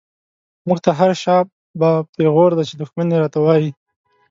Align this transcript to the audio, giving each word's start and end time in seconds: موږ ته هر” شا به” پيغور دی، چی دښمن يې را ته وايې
موږ 0.67 0.79
ته 0.85 0.91
هر” 0.99 1.11
شا 1.23 1.37
به” 1.79 1.89
پيغور 2.15 2.51
دی، 2.57 2.63
چی 2.69 2.75
دښمن 2.81 3.07
يې 3.13 3.17
را 3.21 3.29
ته 3.33 3.39
وايې 3.45 3.69